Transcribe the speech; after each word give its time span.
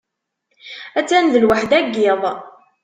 Ha-tt-an 0.93 1.25
d 1.31 1.33
lweḥda 1.43 1.79
n 1.83 1.87
yiḍ. 1.93 2.23